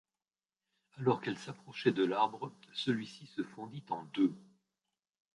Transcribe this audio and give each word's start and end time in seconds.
Alors 0.97 1.21
qu'elles 1.21 1.37
s'approchaient 1.37 1.91
de 1.91 2.03
l'arbre, 2.03 2.51
celui-ci 2.73 3.27
se 3.27 3.43
fendit 3.43 3.83
en 3.91 4.03
deux. 4.05 4.33